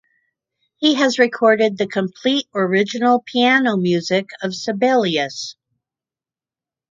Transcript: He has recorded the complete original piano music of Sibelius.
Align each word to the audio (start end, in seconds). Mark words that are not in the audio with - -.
He 0.77 0.95
has 0.95 1.19
recorded 1.19 1.77
the 1.77 1.85
complete 1.85 2.47
original 2.55 3.19
piano 3.21 3.77
music 3.77 4.29
of 4.41 4.55
Sibelius. 4.55 5.55